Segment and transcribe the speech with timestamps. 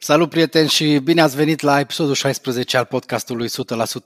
[0.00, 3.50] Salut prieteni și bine ați venit la episodul 16 al podcastului 100%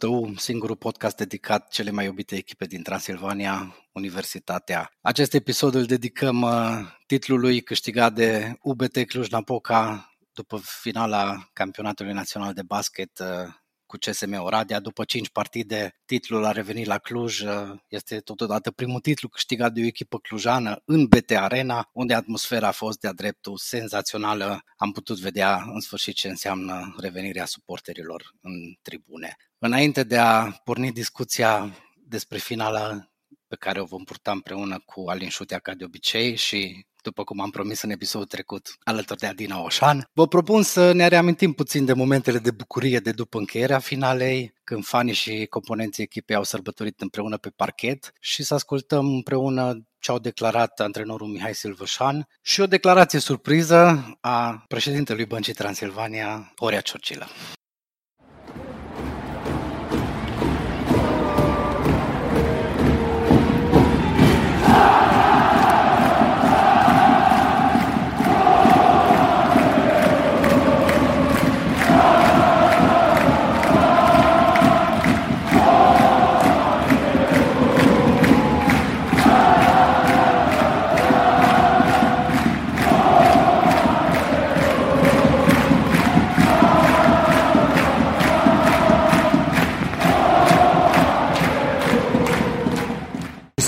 [0.09, 4.93] U, singurul podcast dedicat cele mai iubite echipe din Transilvania, Universitatea.
[5.01, 6.53] Acest episod îl dedicăm uh,
[7.07, 13.53] titlului câștigat de UBT Cluj-Napoca după finala campionatului național de basket uh,
[13.93, 14.81] cu CSM Oradea.
[14.81, 17.43] După 5 partide, titlul a revenit la Cluj.
[17.89, 22.73] Este totodată primul titlu câștigat de o echipă clujană în BT Arena, unde atmosfera a
[22.73, 24.63] fost de-a dreptul senzațională.
[24.77, 28.53] Am putut vedea în sfârșit ce înseamnă revenirea suporterilor în
[28.83, 29.37] tribune.
[29.59, 33.11] Înainte de a porni discuția despre finala
[33.49, 37.41] pe care o vom purta împreună cu Alin Șutea ca de obicei și după cum
[37.41, 40.09] am promis în episodul trecut, alături de Adina Oșan.
[40.13, 44.85] Vă propun să ne reamintim puțin de momentele de bucurie de după încheierea finalei, când
[44.85, 50.19] fanii și componenții echipei au sărbătorit împreună pe parchet și să ascultăm împreună ce au
[50.19, 57.27] declarat antrenorul Mihai Silvășan și o declarație surpriză a președintelui Băncii Transilvania, Horia Ciorcilă.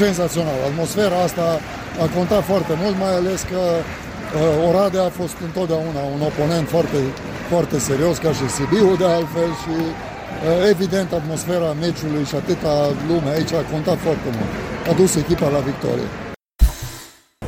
[0.04, 0.58] Senzațional.
[0.70, 1.46] Atmosfera asta
[2.04, 7.00] a contat foarte mult, mai ales că uh, Oradea a fost întotdeauna un oponent foarte,
[7.52, 12.74] foarte serios, ca și Sibiu de altfel și uh, evident atmosfera meciului și atâta
[13.10, 14.52] lume aici a contat foarte mult.
[14.90, 16.08] A dus echipa la victorie.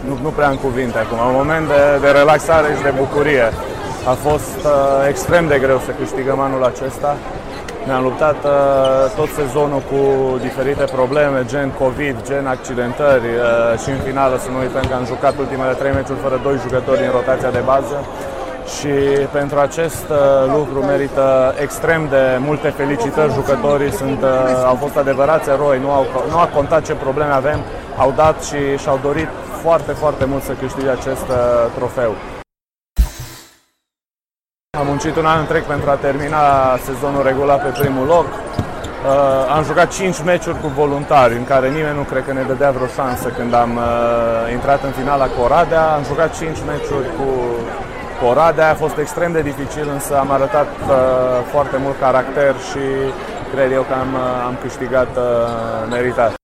[0.09, 3.47] Nu, nu prea în cuvinte acum, un moment de, de relaxare și de bucurie.
[4.13, 4.73] A fost uh,
[5.13, 7.11] extrem de greu să câștigăm anul acesta.
[7.87, 8.53] Ne-am luptat uh,
[9.17, 10.01] tot sezonul cu
[10.47, 15.07] diferite probleme, gen COVID, gen accidentări uh, și în finală să nu uităm că am
[15.13, 17.97] jucat ultimele trei meciuri fără doi jucători în rotația de bază
[18.75, 18.95] și
[19.33, 20.17] pentru acest uh,
[20.57, 26.05] lucru merită extrem de multe felicitări jucătorii, sunt, uh, au fost adevărați eroi, nu, au,
[26.31, 27.61] nu a contat ce probleme avem,
[27.97, 29.29] au dat și și-au dorit
[29.63, 31.37] foarte, foarte mult să câștige acest uh,
[31.75, 32.15] trofeu.
[34.79, 36.43] Am muncit un an întreg pentru a termina
[36.85, 38.27] sezonul regulat pe primul loc.
[38.27, 42.71] Uh, am jucat 5 meciuri cu voluntari, în care nimeni nu cred că ne dădea
[42.71, 45.85] vreo șansă când am uh, intrat în finala cu Oradea.
[45.97, 47.29] Am jucat 5 meciuri cu,
[48.19, 50.95] cu Oradea, a fost extrem de dificil, însă am arătat uh,
[51.53, 52.85] foarte mult caracter și
[53.55, 56.36] cred eu că am, uh, am câștigat uh, meritat.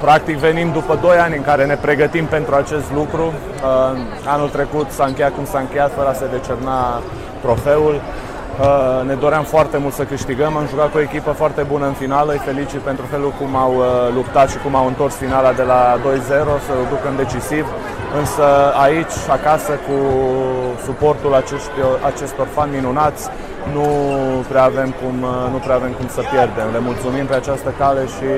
[0.00, 3.24] Practic venim după 2 ani în care ne pregătim pentru acest lucru.
[3.26, 7.02] Uh, anul trecut s-a încheiat cum s-a încheiat fără a se decerna
[7.40, 8.00] trofeul.
[8.60, 11.92] Uh, ne doream foarte mult să câștigăm, am jucat cu o echipă foarte bună în
[11.92, 15.62] finală, îi felicit pentru felul cum au uh, luptat și cum au întors finala de
[15.62, 15.98] la 2-0
[16.66, 17.66] să o ducă în decisiv.
[18.18, 18.44] Însă
[18.84, 19.96] aici, acasă, cu
[20.84, 23.28] suportul acestor, acestor fani minunați,
[23.72, 23.86] nu
[24.48, 25.16] prea, avem cum,
[25.52, 26.68] nu prea avem cum să pierdem.
[26.72, 28.30] Le mulțumim pe această cale și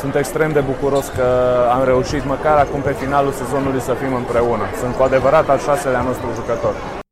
[0.00, 1.26] sunt extrem de bucuros că
[1.74, 4.64] am reușit măcar acum pe finalul sezonului să fim împreună.
[4.80, 7.03] Sunt cu adevărat al șaselea nostru jucător.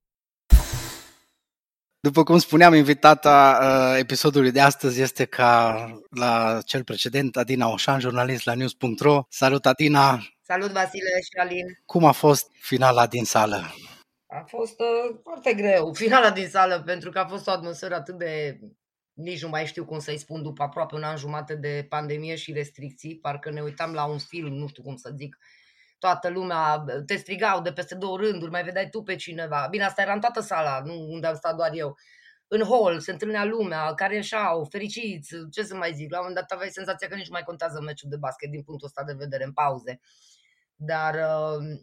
[2.04, 8.00] După cum spuneam, invitata uh, episodului de astăzi este ca la cel precedent Adina Oșan,
[8.00, 9.22] jurnalist la news.ro.
[9.28, 10.22] Salut Adina!
[10.40, 11.80] Salut Vasile și Alin!
[11.86, 13.74] Cum a fost finala din sală?
[14.26, 18.18] A fost uh, foarte greu, finala din sală, pentru că a fost o atmosferă atât
[18.18, 18.58] de...
[19.12, 22.52] Nici nu mai știu cum să-i spun după aproape un an jumate de pandemie și
[22.52, 25.36] restricții, parcă ne uitam la un film, nu știu cum să zic,
[26.02, 29.66] toată lumea te strigau de peste două rânduri, mai vedeai tu pe cineva.
[29.70, 31.96] Bine, asta era în toată sala, nu unde am stat doar eu.
[32.48, 36.10] În hall se întâlnea lumea, care ieșeau, fericiți, ce să mai zic.
[36.10, 38.62] La un moment dat aveai senzația că nici nu mai contează meciul de basket din
[38.62, 40.00] punctul ăsta de vedere, în pauze.
[40.74, 41.80] Dar uh,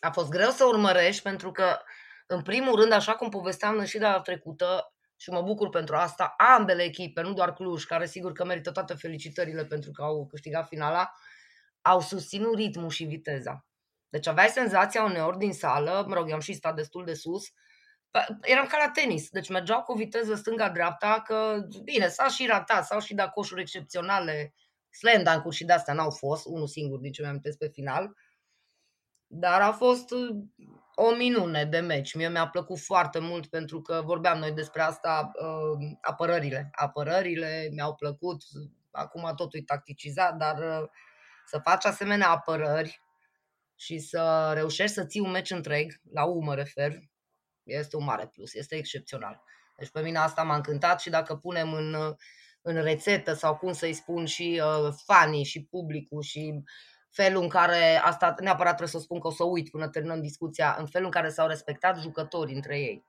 [0.00, 1.78] a fost greu să urmărești pentru că,
[2.26, 6.82] în primul rând, așa cum povesteam și data trecută, și mă bucur pentru asta, ambele
[6.82, 11.12] echipe, nu doar Cluj, care sigur că merită toate felicitările pentru că au câștigat finala,
[11.82, 13.66] au susținut ritmul și viteza.
[14.12, 17.44] Deci aveai senzația uneori din sală, mă rog, eu am și stat destul de sus,
[18.40, 23.00] eram ca la tenis, deci mergeau cu viteză stânga-dreapta, că bine, s-a și ratat, s-au
[23.00, 24.54] și dat coșuri excepționale,
[24.90, 28.12] slam dunk și de-astea n-au fost, unul singur din ce mi-am pe final,
[29.26, 30.36] dar a fost uh,
[30.94, 32.14] o minune de meci.
[32.14, 36.68] Mie mi-a plăcut foarte mult pentru că vorbeam noi despre asta, uh, apărările.
[36.72, 38.42] Apărările mi-au plăcut,
[38.90, 40.88] acum totul e tacticizat, dar uh,
[41.46, 43.01] să faci asemenea apărări
[43.74, 46.98] și să reușești să ții un meci întreg, la U mă refer,
[47.62, 49.42] Este un mare plus, este excepțional.
[49.78, 52.14] Deci pe mine asta m-a încântat și dacă punem în,
[52.62, 56.62] în rețetă sau cum să-i spun și uh, fanii și publicul și
[57.10, 60.20] felul în care, asta neapărat trebuie să o spun că o să uit până terminăm
[60.20, 63.04] discuția, în felul în care s-au respectat jucătorii între ei.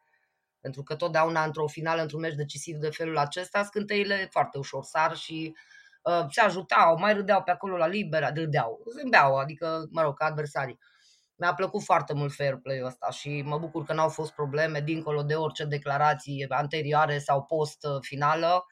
[0.59, 5.15] Pentru că totdeauna într-o finală, într-un meci decisiv de felul acesta, scânteile foarte ușor sar
[5.15, 5.82] și uh,
[6.29, 10.79] se ajutau, mai râdeau pe acolo la libera, râdeau, zâmbeau, adică, mă rog, ca adversarii.
[11.35, 15.23] Mi-a plăcut foarte mult fair play-ul ăsta și mă bucur că n-au fost probleme dincolo
[15.23, 18.65] de orice declarații anterioare sau post-finală.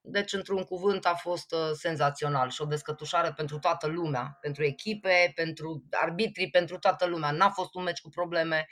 [0.00, 5.32] Deci, într-un cuvânt, a fost uh, senzațional și o descătușare pentru toată lumea, pentru echipe,
[5.34, 7.30] pentru arbitrii, pentru toată lumea.
[7.30, 8.66] N-a fost un meci cu probleme,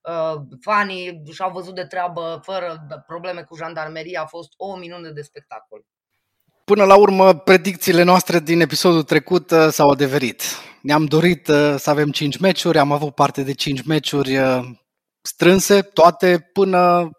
[0.00, 5.22] uh, fanii și-au văzut de treabă fără probleme cu jandarmeria, a fost o minune de
[5.22, 5.84] spectacol.
[6.64, 10.42] Până la urmă, predicțiile noastre din episodul trecut uh, s-au adeverit.
[10.82, 14.60] Ne-am dorit uh, să avem 5 meciuri, am avut parte de 5 meciuri uh,
[15.22, 17.10] strânse, toate până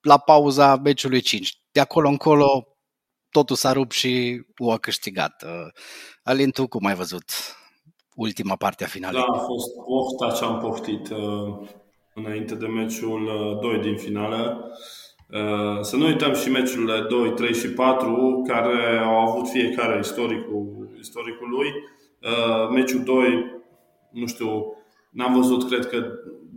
[0.00, 1.52] la pauza meciului 5.
[1.72, 2.66] De acolo încolo
[3.30, 5.44] totul s-a rupt și U a câștigat.
[6.22, 7.24] Alin, tu cum ai văzut
[8.14, 9.20] ultima parte a finalei?
[9.20, 11.08] Da, a fost pofta ce am poftit
[12.14, 14.70] înainte de meciul 2 din finală.
[15.30, 20.88] Uh, să nu uităm și meciurile 2, 3 și 4 care au avut fiecare istoricul,
[20.98, 21.68] istoricul lui.
[22.22, 23.62] Uh, meciul 2,
[24.10, 24.76] nu știu,
[25.10, 26.06] n-am văzut, cred că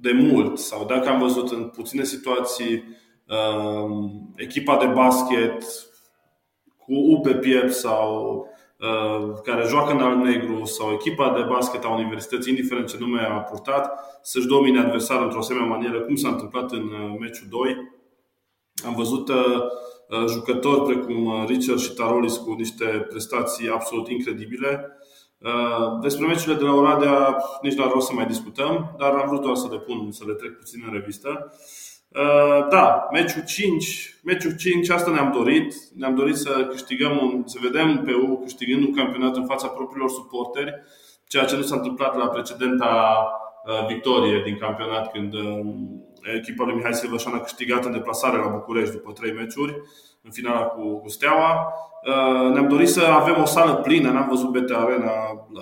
[0.01, 2.83] de mult, sau dacă am văzut în puține situații,
[3.27, 5.63] uh, echipa de basket
[6.77, 8.47] cu U pe piept sau
[9.43, 13.39] care joacă în alb negru sau echipa de basket a universității, indiferent ce nume a
[13.39, 16.89] purtat, să-și domine adversarul într-o asemenea manieră, cum s-a întâmplat în
[17.19, 17.98] meciul 2
[18.85, 19.61] am văzut uh,
[20.09, 24.93] uh, jucători precum uh, Richard și Tarolis cu niște prestații absolut incredibile.
[26.01, 29.41] Despre meciurile de la Oradea nici nu ar rost să mai discutăm, dar am vrut
[29.41, 31.53] doar să le pun, să le trec puțin în revistă.
[32.69, 35.73] Da, meciul 5, meciul 5, asta ne-am dorit.
[35.95, 40.09] Ne-am dorit să câștigăm, un, să vedem pe U câștigând un campionat în fața propriilor
[40.09, 40.73] suporteri,
[41.27, 43.23] ceea ce nu s-a întâmplat la precedenta
[43.87, 45.33] victorie din campionat când
[46.35, 49.81] echipa lui Mihai Silvășan a câștigat în deplasare la București după trei meciuri,
[50.23, 51.73] în finala cu, cu Steaua.
[52.05, 55.11] Uh, ne-am dorit să avem o sală plină, n-am văzut BT Arena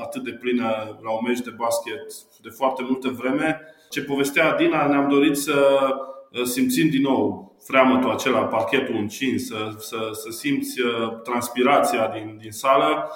[0.02, 3.62] atât de plină la un meci de basket de foarte multă vreme.
[3.90, 5.78] Ce povestea Adina, ne-am dorit să
[6.32, 12.38] uh, simțim din nou freamătul acela, parchetul încins, să, să, să simți uh, transpirația din,
[12.42, 13.12] din sală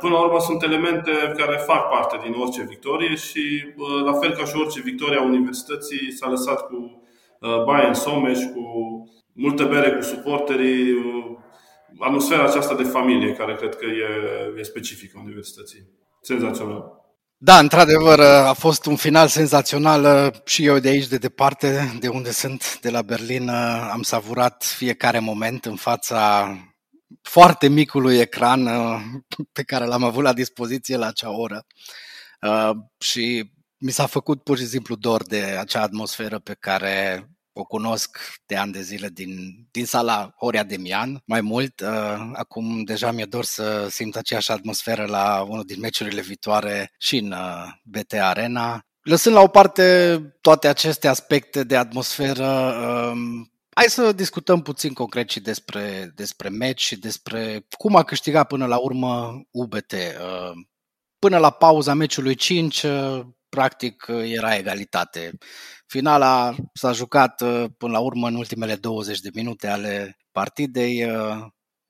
[0.00, 4.44] Până la urmă sunt elemente care fac parte din orice victorie și la fel ca
[4.44, 7.02] și orice victorie a universității s-a lăsat cu
[7.64, 8.62] baie în someș, cu
[9.32, 10.94] multe bere cu suporterii,
[11.98, 14.08] atmosfera aceasta de familie care cred că e,
[14.58, 15.88] e specifică universității.
[16.20, 16.96] Senzațional.
[17.40, 22.30] Da, într-adevăr, a fost un final senzațional și eu de aici, de departe, de unde
[22.30, 23.48] sunt, de la Berlin,
[23.92, 26.48] am savurat fiecare moment în fața
[27.22, 29.00] foarte micului ecran uh,
[29.52, 31.66] pe care l-am avut la dispoziție la acea oră
[32.40, 37.64] uh, și mi s-a făcut pur și simplu dor de acea atmosferă pe care o
[37.64, 39.30] cunosc de ani de zile din,
[39.70, 41.22] din sala Horia Demian.
[41.24, 46.20] Mai mult, uh, acum deja mi-e dor să simt aceeași atmosferă la unul din meciurile
[46.20, 47.34] viitoare și în
[47.82, 48.82] BT Arena.
[49.08, 52.74] Lăsând la o parte toate aceste aspecte de atmosferă,
[53.12, 58.46] um, Hai să discutăm puțin concret și despre, despre meci și despre cum a câștigat
[58.46, 59.92] până la urmă UBT.
[59.92, 60.52] Uh,
[61.18, 65.38] până la pauza meciului 5, uh, practic uh, era egalitate.
[65.86, 67.42] Finala s-a jucat
[67.78, 71.10] până la urmă în ultimele 20 de minute ale partidei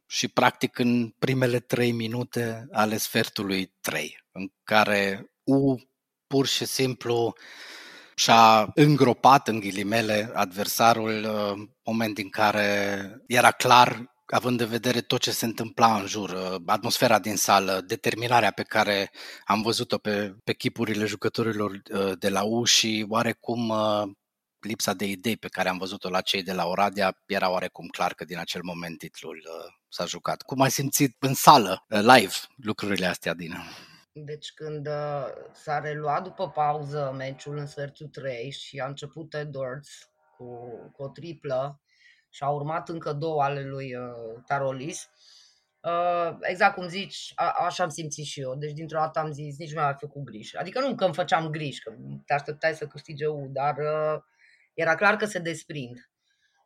[0.06, 5.76] și practic în primele 3 minute ale sfertului 3, în care U
[6.26, 7.34] pur și simplu
[8.18, 15.20] și-a îngropat, în ghilimele, adversarul, uh, moment din care era clar având în vedere tot
[15.20, 19.10] ce se întâmpla în jur, uh, atmosfera din sală, determinarea pe care
[19.44, 23.72] am văzut-o pe, pe chipurile jucătorilor uh, de la U și oarecum
[24.60, 28.14] lipsa de idei pe care am văzut-o la cei de la Oradea, era oarecum clar
[28.14, 29.42] că din acel moment titlul
[29.88, 30.42] s-a jucat.
[30.42, 33.62] Cum ai simțit în sală, live, lucrurile astea, Dina?
[34.12, 40.08] Deci când uh, s-a reluat după pauză meciul în sfertul 3 și a început Edwards
[40.38, 41.80] cu, cu o triplă
[42.30, 45.10] și a urmat încă două ale lui uh, Tarolis,
[45.80, 48.54] uh, exact cum zici, a, așa am simțit și eu.
[48.54, 50.56] Deci dintr-o dată am zis, nici nu mi-a făcut griji.
[50.56, 51.94] Adică nu că îmi făceam griji, că
[52.26, 54.22] te așteptai să câștige U, dar uh,
[54.74, 56.10] era clar că se desprind.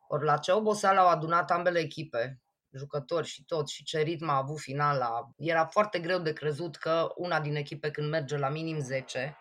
[0.08, 2.40] Ori la ce oboseală au adunat ambele echipe,
[2.72, 5.30] jucători și tot, și ce ritm a avut finala.
[5.36, 9.36] Era foarte greu de crezut că una din echipe când merge la minim 10,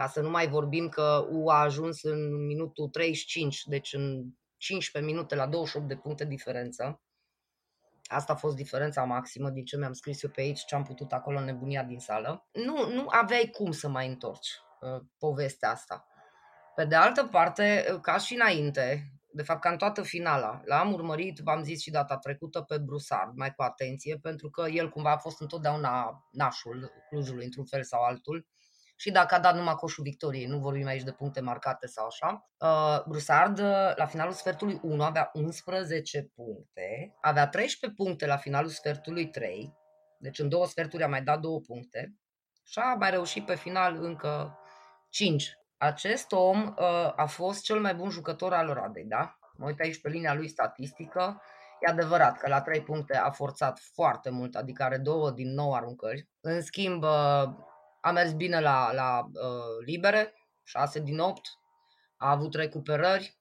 [0.00, 4.24] Ca să nu mai vorbim că U a ajuns în minutul 35, deci în
[4.56, 7.00] 15 minute la 28 de puncte diferență.
[8.04, 11.12] Asta a fost diferența maximă din ce mi-am scris eu pe aici, ce am putut
[11.12, 12.48] acolo nebunia din sală.
[12.52, 14.48] Nu, nu aveai cum să mai întorci
[14.80, 16.06] uh, povestea asta.
[16.74, 20.60] Pe de altă parte, ca și înainte, de fapt, ca în toată finala.
[20.64, 24.88] L-am urmărit, v-am zis și data trecută, pe Brusard, mai cu atenție, pentru că el
[24.88, 28.46] cumva a fost întotdeauna nașul Clujului, într-un fel sau altul.
[29.00, 32.50] Și dacă a dat numai coșul victoriei, nu vorbim aici de puncte marcate sau așa.
[32.58, 33.60] Uh, Brusard,
[33.96, 39.74] la finalul sfertului 1, avea 11 puncte, avea 13 puncte la finalul sfertului 3,
[40.18, 42.14] deci în două sferturi a mai dat două puncte
[42.66, 44.58] și a mai reușit pe final încă
[45.08, 49.38] 5 acest om uh, a fost cel mai bun jucător al Oradei, da?
[49.56, 51.42] Mă uit aici pe linia lui statistică.
[51.80, 55.74] E adevărat că la 3 puncte a forțat foarte mult, adică are două din nou
[55.74, 56.28] aruncări.
[56.40, 57.44] În schimb, uh,
[58.00, 61.40] a mers bine la, la uh, libere, 6 din 8,
[62.16, 63.38] a avut recuperări,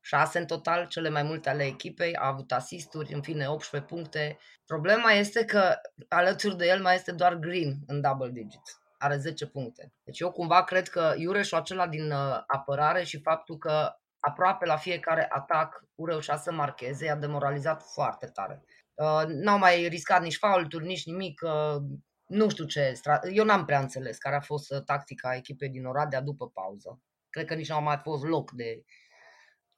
[0.00, 4.38] 6 în total, cele mai multe ale echipei, a avut asisturi, în fine 18 puncte.
[4.66, 5.74] Problema este că
[6.08, 9.92] alături de el mai este doar Green în double digits are 10 puncte.
[10.04, 14.76] Deci eu cumva cred că Iureșul acela din uh, apărare și faptul că aproape la
[14.76, 18.64] fiecare atac u reușea să marcheze, i-a demoralizat foarte tare.
[18.94, 21.40] Uh, n-au mai riscat nici faulturi, nici nimic.
[21.42, 21.82] Uh,
[22.30, 23.00] nu știu ce.
[23.32, 27.00] Eu n-am prea înțeles care a fost tactica echipei din Oradea după pauză.
[27.30, 28.84] Cred că nici nu a mai fost loc de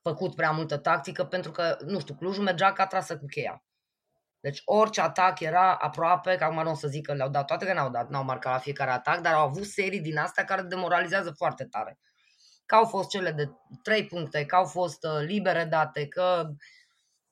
[0.02, 3.64] făcut prea multă tactică pentru că, nu știu, Clujul mergea ca trasă cu cheia.
[4.40, 7.64] Deci orice atac era aproape, că acum nu o să zic că le-au dat toate,
[7.66, 10.62] că n-au dat, n-au marcat la fiecare atac, dar au avut serii din astea care
[10.62, 11.99] demoralizează foarte tare.
[12.66, 13.50] Că au fost cele de
[13.82, 16.50] 3 puncte, că au fost uh, libere date, că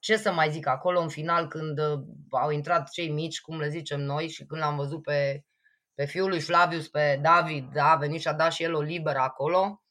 [0.01, 3.69] ce să mai zic acolo în final când uh, au intrat cei mici, cum le
[3.69, 5.45] zicem noi, și când l-am văzut pe,
[5.95, 8.81] pe fiul lui Flavius, pe David, da, a venit și a dat și el o
[8.81, 9.83] liberă acolo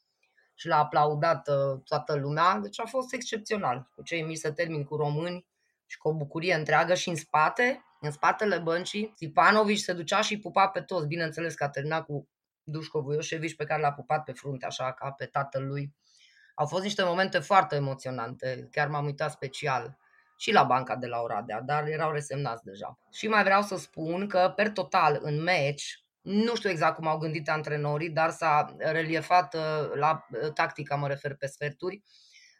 [0.55, 3.89] și l-a aplaudat uh, toată lumea, deci a fost excepțional.
[3.95, 5.47] Cu cei mici să termin cu români,
[5.89, 10.39] și cu o bucurie întreagă și în spate, în spatele băncii, Stipanovici se ducea și
[10.39, 11.07] pupa pe toți.
[11.07, 12.29] Bineînțeles că a terminat cu
[12.63, 15.95] Dușco Vuioșevici pe care l-a pupat pe frunte, așa ca pe tatăl lui.
[16.59, 19.97] Au fost niște momente foarte emoționante, chiar m-am uitat special
[20.37, 22.99] și la banca de la Oradea, dar erau resemnați deja.
[23.11, 27.17] Și mai vreau să spun că, per total, în meci, nu știu exact cum au
[27.17, 29.61] gândit antrenorii, dar s-a reliefat uh,
[29.93, 32.03] la uh, tactica, mă refer pe sferturi,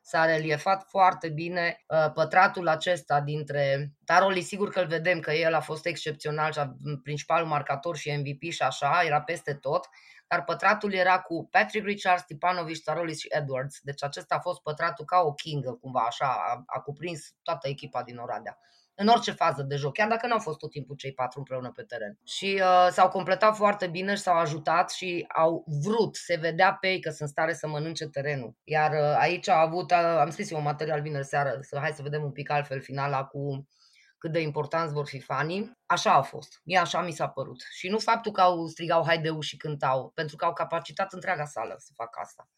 [0.10, 5.54] s-a reliefat foarte bine uh, pătratul acesta dintre Taroli, sigur că îl vedem că el
[5.54, 9.90] a fost excepțional și a, principalul marcator și MVP și așa, era peste tot,
[10.28, 13.80] dar pătratul era cu Patrick Richards, Stipanovic, Tarolis și Edwards.
[13.82, 18.04] Deci acesta a fost pătratul ca o kingă, cumva așa, a, a cuprins toată echipa
[18.04, 18.60] din Oradea
[19.02, 21.72] în orice fază de joc, chiar dacă nu au fost tot timpul cei patru împreună
[21.72, 22.18] pe teren.
[22.24, 26.88] Și uh, s-au completat foarte bine și s-au ajutat și au vrut, se vedea pe
[26.88, 28.56] ei că sunt stare să mănânce terenul.
[28.64, 31.92] Iar uh, aici a avut, uh, am scris eu un material vineri seară, să hai
[31.92, 33.68] să vedem un pic altfel finala cu
[34.18, 35.78] cât de importanți vor fi fanii.
[35.86, 36.62] Așa a fost.
[36.64, 37.62] Mie așa mi s-a părut.
[37.72, 41.76] Și nu faptul că au strigau haideu și cântau, pentru că au capacitat întreaga sală
[41.78, 42.50] să facă asta.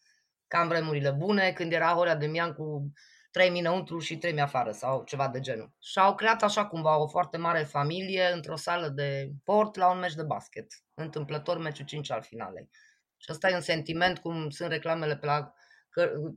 [0.46, 2.92] Ca în vremurile bune, când era Horea de Mian cu
[3.32, 5.72] trei mi înăuntru și trei mi afară sau ceva de genul.
[5.80, 9.98] Și au creat așa cumva o foarte mare familie într-o sală de port la un
[9.98, 10.66] meci de basket.
[10.94, 12.68] Întâmplător meciul 5 al finalei.
[13.16, 15.52] Și ăsta e un sentiment cum sunt reclamele pe la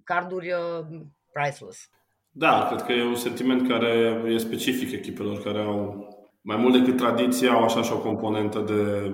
[0.04, 0.86] carduri uh,
[1.32, 1.90] priceless.
[2.30, 6.08] Da, cred că e un sentiment care e specific echipelor care au
[6.42, 9.14] mai mult decât tradiție, au așa și o componentă de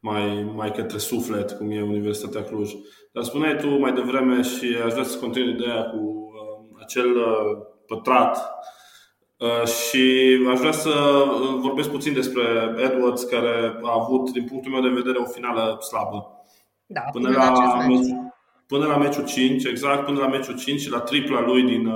[0.00, 2.70] mai, mai către suflet, cum e Universitatea Cluj.
[3.12, 6.11] Dar spuneai tu mai devreme și aș vrea să continui ideea cu
[6.92, 8.38] acel uh, pătrat
[9.36, 12.42] uh, și aș vrea să uh, vorbesc puțin despre
[12.78, 16.44] Edwards, care a avut, din punctul meu de vedere, o finală slabă.
[16.86, 18.06] Da, până, până la, la meci.
[18.66, 21.90] până la meciul 5, exact, până la meciul 5 și la tripla lui din,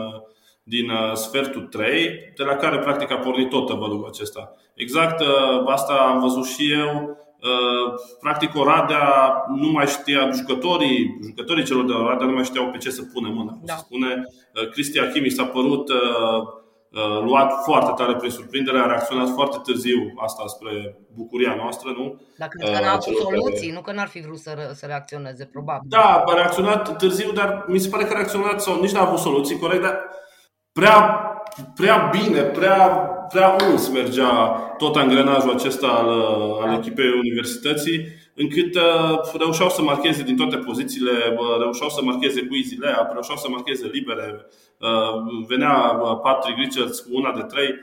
[0.63, 4.55] din sfertul 3, de la care practic a pornit tot tăvălul acesta.
[4.75, 5.23] Exact
[5.67, 7.17] asta am văzut și eu.
[7.47, 9.07] Uh, practic Oradea
[9.49, 13.29] nu mai știa, jucătorii, jucătorii celor de Oradea nu mai știau pe ce să pune
[13.29, 13.59] mâna.
[13.63, 13.75] Da.
[13.75, 14.25] spune,
[14.55, 20.13] uh, Cristi Achimi s-a părut uh, luat foarte tare prin surprindere, a reacționat foarte târziu
[20.17, 22.21] asta spre bucuria noastră, nu?
[22.37, 23.73] Dacă uh, n-a avut soluții, care...
[23.73, 25.89] nu că n-ar fi vrut să, re- să reacționeze, probabil.
[25.89, 29.19] Da, a reacționat târziu, dar mi se pare că a reacționat sau nici n-a avut
[29.19, 30.01] soluții corect, dar
[30.73, 31.21] prea,
[31.75, 34.31] prea bine, prea prea uns mergea
[34.79, 36.09] tot angrenajul acesta al,
[36.63, 42.41] al echipei universității, încât uh, reușeau să marcheze din toate pozițiile, uh, reușeau să marcheze
[42.41, 44.47] cu easy layup, reușeau să marcheze libere.
[44.81, 47.75] Uh, venea uh, Patrick Richards cu una de trei.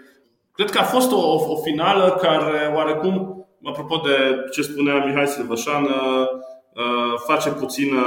[0.52, 5.28] Cred că a fost o, o, o finală care oarecum, apropo de ce spunea Mihai
[5.28, 8.02] Silvășan, uh, face puțină,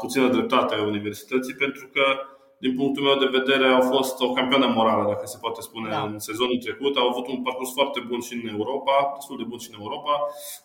[0.00, 2.02] puțină dreptate universității pentru că
[2.58, 6.02] din punctul meu de vedere, au fost o campioană morală, dacă se poate spune, da.
[6.02, 6.96] în sezonul trecut.
[6.96, 10.12] Au avut un parcurs foarte bun și în Europa, destul de bun și în Europa.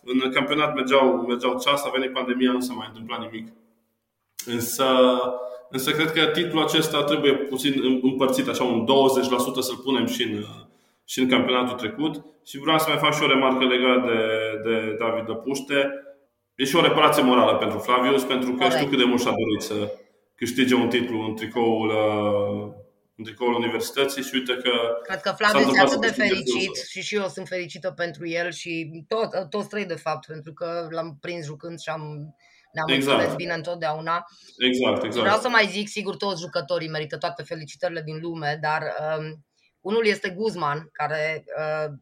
[0.04, 3.46] În campionat mergeau, mergeau ceas, a venit pandemia, nu s-a mai întâmplat nimic.
[4.46, 4.86] Însă,
[5.70, 8.86] însă cred că titlul acesta trebuie puțin împărțit, așa un 20%
[9.60, 10.44] să-l punem și în,
[11.04, 12.24] și în campionatul trecut.
[12.44, 15.78] Și vreau să mai fac și o remarcă legată de, de David Dăpuște.
[16.54, 18.74] E și o reparație morală pentru Flavius, pentru că Corect.
[18.74, 19.74] știu cât de mult și-a dorit să,
[20.34, 22.72] câștige un titlu în tricoul, uh,
[23.16, 24.70] în tricoul universității și uite că
[25.02, 29.04] Cred că Flaviu este atât de fericit și și eu sunt fericită pentru el și
[29.08, 32.34] tot, toți trei de fapt, pentru că l-am prins jucând și am
[32.74, 33.18] ne-am exact.
[33.18, 34.24] înțeles bine întotdeauna.
[34.58, 35.24] Exact, exact.
[35.24, 39.44] Vreau să mai zic, sigur, toți jucătorii merită toate felicitările din lume, dar um,
[39.80, 41.92] unul este Guzman, care uh,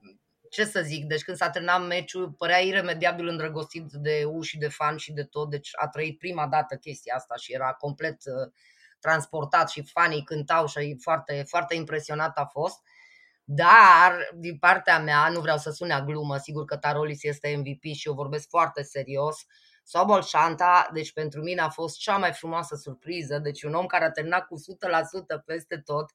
[0.53, 4.69] ce să zic, deci când s-a terminat meciul, părea iremediabil îndrăgostit de U și de
[4.69, 8.53] fan și de tot, deci a trăit prima dată chestia asta și era complet uh,
[9.01, 12.79] transportat și fanii cântau și foarte, foarte impresionat a fost.
[13.45, 17.95] Dar, din partea mea, nu vreau să sune a glumă, sigur că Tarolis este MVP
[17.95, 19.47] și eu vorbesc foarte serios.
[19.83, 24.05] Sobol Shanta, deci pentru mine a fost cea mai frumoasă surpriză, deci un om care
[24.05, 24.55] a terminat cu
[25.41, 26.11] 100% peste tot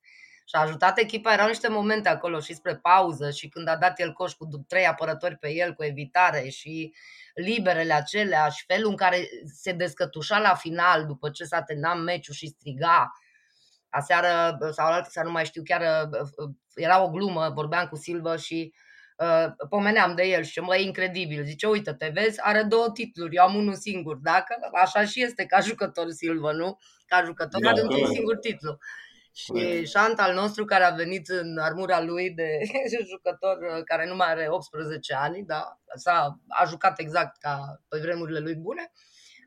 [0.50, 1.34] și a ajutat echipa.
[1.34, 4.86] Erau niște momente acolo și spre pauză și când a dat el coș cu trei
[4.86, 6.94] apărători pe el, cu evitare și
[7.34, 9.28] liberele acelea și felul în care
[9.62, 13.12] se descătușa la final după ce s-a terminat meciul și striga.
[13.90, 16.10] Aseară sau altă seară, nu mai știu, chiar
[16.76, 18.74] era o glumă, vorbeam cu Silva și
[19.18, 21.44] uh, pomeneam de el și mă, e incredibil.
[21.44, 24.16] Zice, uite, te vezi, are două titluri, eu am unul singur.
[24.16, 26.78] Dacă așa și este ca jucător Silva, nu?
[27.06, 28.78] Ca jucător da, are un singur titlu.
[29.38, 32.50] Și șant al nostru care a venit în armura lui de
[33.12, 37.98] jucător uh, care nu mai are 18 ani, da, s-a, a jucat exact ca pe
[38.02, 38.92] vremurile lui bune,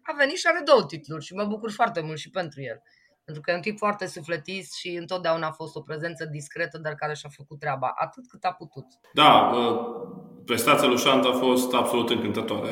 [0.02, 2.82] a venit și are două titluri și mă bucur foarte mult și pentru el.
[3.24, 6.94] Pentru că e un tip foarte sufletist și întotdeauna a fost o prezență discretă, dar
[6.94, 8.86] care și-a făcut treaba atât cât a putut.
[9.12, 9.78] Da, uh,
[10.44, 12.70] prestația lui Șant a fost absolut încântătoare.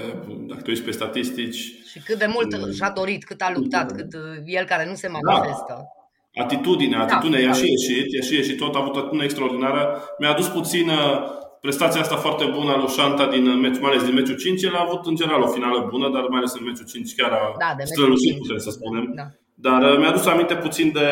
[0.48, 1.86] Dacă tu ești pe statistici...
[1.90, 4.12] Și cât de mult uh, și-a dorit, cât a luptat, cât
[4.44, 5.18] el care nu se da.
[5.18, 5.64] manifestă.
[5.68, 5.97] Da
[6.34, 10.02] atitudinea, atitudinea da, i-a și ieșit, i-a și ieșit tot, a avut o atitudine extraordinară.
[10.18, 10.90] Mi-a adus puțin
[11.60, 14.62] prestația asta foarte bună a lui Shanta din meci, mai ales din meciul 5.
[14.62, 17.30] El a avut în general o finală bună, dar mai ales în meciul 5 chiar
[17.30, 19.12] a da, strălucit, putem să spunem.
[19.14, 19.26] Da.
[19.54, 21.08] Dar uh, mi-a adus aminte puțin de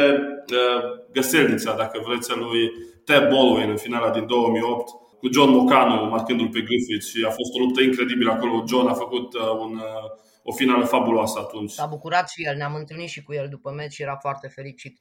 [0.53, 2.71] uh, găselnița, dacă vreți, a lui
[3.05, 4.89] Ted Baldwin în finala din 2008
[5.21, 8.65] cu John Mocanu marcându-l pe Griffith și a fost o luptă incredibilă acolo.
[8.69, 10.07] John a făcut uh, un, uh,
[10.43, 11.71] o finală fabuloasă atunci.
[11.71, 14.99] S-a bucurat și el, ne-am întâlnit și cu el după meci și era foarte fericit.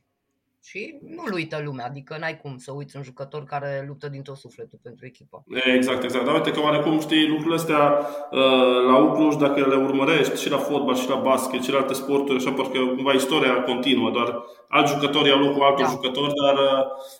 [0.67, 4.37] Și nu-l uită lumea, adică n-ai cum să uiți un jucător care luptă din tot
[4.37, 5.43] sufletul pentru echipă.
[5.75, 6.25] Exact, exact.
[6.25, 7.99] Dar uite că oarecum știi lucrurile astea
[8.31, 11.93] uh, la Ucluș, dacă le urmărești și la fotbal, și la basket, și la alte
[11.93, 15.91] sporturi, așa parcă cumva istoria continuă, doar alți jucători au loc cu altor da.
[15.91, 16.55] jucători, dar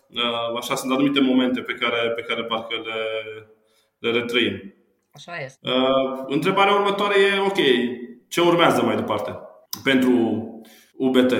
[0.10, 3.00] uh, așa sunt anumite momente pe care, pe care parcă le,
[3.98, 4.74] le retrăim.
[5.12, 5.70] Așa este.
[5.70, 7.60] Uh, întrebarea următoare e, ok,
[8.28, 9.40] ce urmează mai departe
[9.84, 10.10] pentru
[10.98, 11.34] UBT?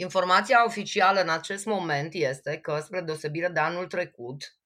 [0.00, 4.56] Informația oficială în acest moment este că, spre deosebire de anul trecut,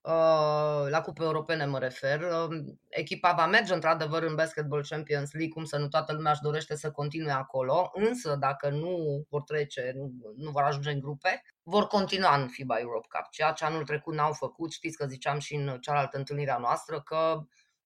[0.00, 5.52] uh, la Cupe Europene mă refer, um, echipa va merge într-adevăr în Basketball Champions League,
[5.52, 9.92] cum să nu toată lumea își dorește să continue acolo, însă dacă nu vor trece,
[9.94, 13.84] nu, nu vor ajunge în grupe, vor continua în FIBA Europe Cup, ceea ce anul
[13.84, 14.72] trecut n-au făcut.
[14.72, 17.40] Știți că ziceam și în cealaltă întâlnire a noastră că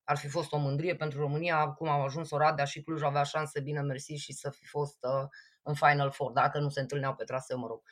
[0.05, 3.61] ar fi fost o mândrie pentru România, acum au ajuns Oradea și Cluj avea șanse,
[3.61, 5.29] bine mersi, și să fi fost uh,
[5.67, 7.83] în Final Four, dacă nu se întâlneau pe traseu, mă rog.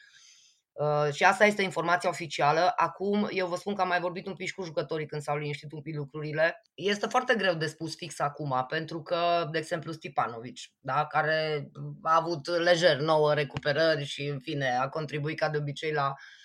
[0.73, 2.73] Uh, și asta este informația oficială.
[2.77, 5.73] Acum, eu vă spun că am mai vorbit un pic cu jucătorii când s-au liniștit
[5.73, 6.63] un pic lucrurile.
[6.75, 11.71] Este foarte greu de spus fix acum, pentru că, de exemplu, Stipanovic, da, care
[12.03, 16.44] a avut lejer nouă recuperări și, în fine, a contribuit ca de obicei la Uh,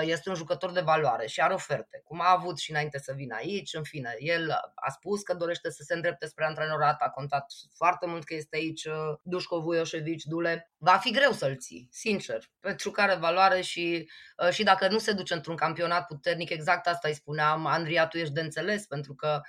[0.00, 3.34] este un jucător de valoare și are oferte, cum a avut și înainte să vină
[3.34, 3.74] aici.
[3.74, 8.06] În fine, el a spus că dorește să se îndrepte spre antrenorat, a contat foarte
[8.06, 10.70] mult că este aici uh, Dușco Vuioșevici, Dule.
[10.76, 14.98] Va fi greu să-l ții, sincer, pentru că are valoare și, uh, și dacă nu
[14.98, 19.14] se duce într-un campionat puternic, exact asta îi spuneam, Andria, tu ești de înțeles, pentru
[19.14, 19.40] că,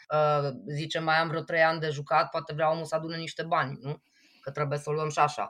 [0.76, 3.78] zice, mai am vreo trei ani de jucat, poate vrea omul să adune niște bani,
[3.82, 4.02] nu?
[4.41, 5.50] Că trebuie să o luăm și așa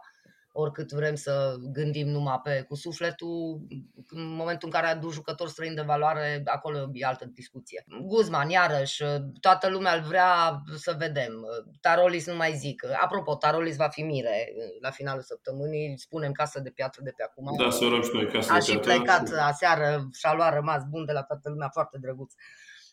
[0.56, 3.62] oricât vrem să gândim numai pe cu sufletul,
[4.10, 7.86] în momentul în care adu jucători străini de valoare, acolo e altă discuție.
[8.02, 9.04] Guzman, iarăși,
[9.39, 11.46] toată lumea îl vrea să vedem.
[11.82, 12.86] Tarolis nu mai zic.
[13.02, 17.56] Apropo, Tarolis va fi mire la finalul săptămânii, spunem casă de piatră de pe acum.
[17.58, 21.06] Da, să rog și noi casă A de și plecat aseară și-a luat rămas bun
[21.06, 22.34] de la toată lumea, foarte drăguț.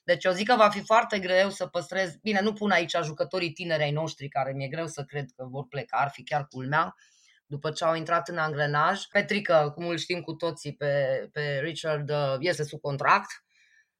[0.05, 3.53] Deci eu zic că va fi foarte greu să păstrez, bine, nu pun aici jucătorii
[3.53, 6.95] tineri ai noștri, care mi-e greu să cred că vor pleca, ar fi chiar culmea,
[7.51, 9.05] după ce au intrat în angrenaj.
[9.05, 13.45] Petrică, cum îl știm cu toții pe, pe Richard, uh, iese sub contract.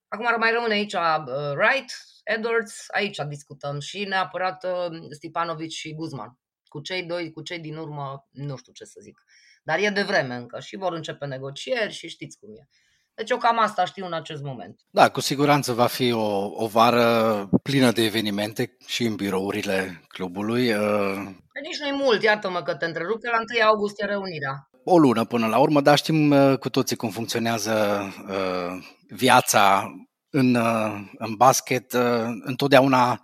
[0.09, 1.93] Acum ar mai rămâne aici uh, Wright,
[2.25, 6.39] Edwards, aici discutăm și neapărat uh, Stipanovic și Guzman.
[6.65, 9.25] Cu cei doi, cu cei din urmă, nu știu ce să zic.
[9.63, 12.69] Dar e de vreme încă și vor începe negocieri și știți cum e.
[13.15, 14.81] Deci eu cam asta știu în acest moment.
[14.91, 20.73] Da, cu siguranță va fi o, o vară plină de evenimente și în birourile clubului.
[20.73, 21.17] Uh...
[21.63, 24.69] Nici nu-i mult, iartă-mă că te întrerup, că la 1 august e reunirea.
[24.85, 29.95] O lună până la urmă, dar știm uh, cu toții cum funcționează uh, viața
[30.31, 33.21] în, uh, în basket, uh, întotdeauna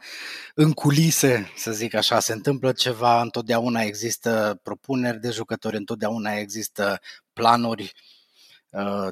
[0.55, 7.01] în culise, să zic așa, se întâmplă ceva, întotdeauna există propuneri de jucători, întotdeauna există
[7.33, 8.16] planuri uh,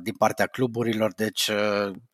[0.02, 1.50] din partea cluburilor, deci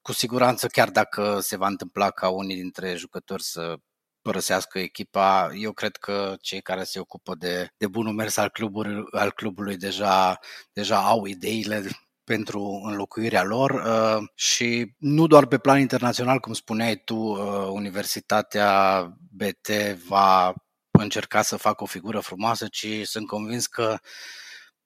[0.02, 3.76] cu siguranță chiar dacă se va întâmpla ca unii dintre jucători să
[4.22, 9.04] părăsească echipa, eu cred că cei care se ocupă de, de bunul mers al clubului,
[9.10, 10.38] al clubului deja,
[10.72, 11.82] deja au ideile
[12.24, 19.02] pentru înlocuirea lor uh, și nu doar pe plan internațional, cum spuneai tu, uh, Universitatea
[19.30, 19.68] BT
[20.08, 20.54] va
[20.90, 23.98] încerca să facă o figură frumoasă, ci sunt convins că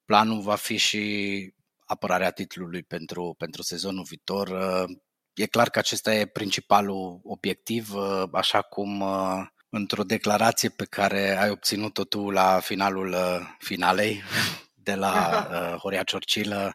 [0.05, 4.49] planul va fi și apărarea titlului pentru, pentru sezonul viitor.
[4.49, 4.97] Uh,
[5.35, 7.95] e clar că acesta e principalul obiectiv,
[8.33, 9.05] așa cum
[9.69, 13.17] într-o declarație pe care ai obținut-o tu la finalul
[13.59, 14.23] finalei
[14.75, 15.47] de la
[15.83, 16.75] Horia Ciorcilă,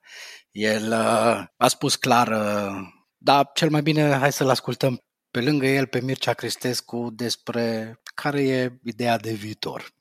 [0.52, 5.66] el uh, a spus clar, uh, dar cel mai bine hai să-l ascultăm pe lângă
[5.66, 9.94] el pe Mircea Cristescu despre care e ideea de viitor.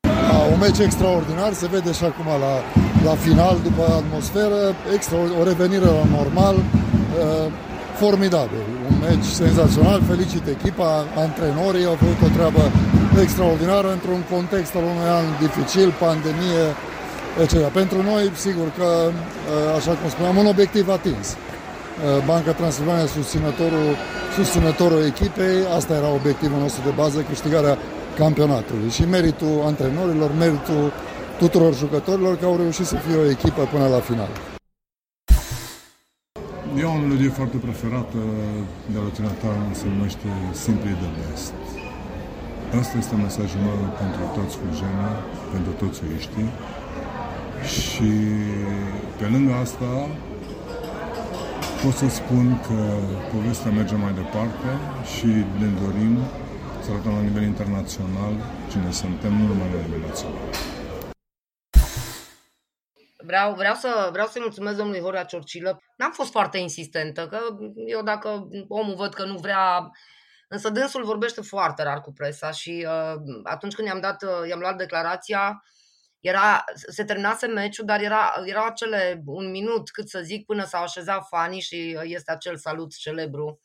[0.00, 2.62] Da, un meci extraordinar, se vede și acum la,
[3.04, 4.60] la final, după atmosferă,
[4.94, 7.46] extra, o revenire la normal, uh,
[8.00, 8.64] formidabil.
[8.88, 10.90] Un meci senzațional, felicit echipa,
[11.26, 12.62] antrenorii au făcut o treabă
[13.24, 16.64] extraordinară într-un context al unui an dificil, pandemie,
[17.42, 17.54] etc.
[17.80, 21.26] Pentru noi, sigur că, uh, așa cum spuneam, un obiectiv atins.
[21.32, 23.88] Uh, Banca Transilvania, susținătorul,
[24.36, 27.76] susținătorul echipei, asta era obiectivul nostru de bază, câștigarea
[28.22, 28.90] campionatului.
[28.96, 30.92] Și meritul antrenorilor, meritul
[31.38, 34.28] tuturor jucătorilor că au reușit să fie o echipă până la final.
[36.78, 38.20] Eu am o melodie foarte preferată
[38.92, 41.54] de la tine ta, se numește Simply the Best.
[42.80, 45.14] Asta este mesajul meu pentru toți flujenii,
[45.52, 46.50] pentru toți uiștii.
[47.74, 48.10] Și
[49.18, 49.90] pe lângă asta
[51.82, 52.78] pot să spun că
[53.34, 54.68] povestea merge mai departe
[55.12, 55.30] și
[55.62, 56.14] ne dorim
[56.82, 58.34] să arătăm la nivel internațional
[58.70, 60.48] cine suntem, nu numai la nivel național.
[63.26, 65.82] Vreau, vreau, să, vreau să-i mulțumesc domnului Horea Ciorcilă.
[65.96, 67.38] N-am fost foarte insistentă, că
[67.86, 69.90] eu dacă omul văd că nu vrea
[70.48, 74.58] Însă dânsul vorbește foarte rar cu presa și uh, atunci când i-am, dat, uh, i-am
[74.58, 75.64] luat declarația,
[76.20, 80.82] era, se terminase meciul, dar era, era acele un minut, cât să zic, până s-au
[80.82, 83.60] așezat fanii și este acel salut celebru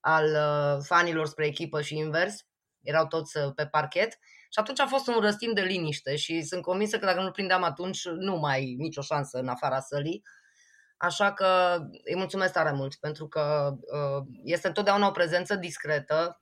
[0.00, 2.36] al uh, fanilor spre echipă și invers.
[2.82, 4.18] Erau toți uh, pe parchet.
[4.52, 7.62] Și atunci a fost un răstim de liniște și sunt convinsă că dacă nu-l prindeam
[7.62, 10.22] atunci, nu mai ai nicio șansă în afara sălii.
[10.96, 16.40] Așa că îi mulțumesc tare mult pentru că uh, este întotdeauna o prezență discretă,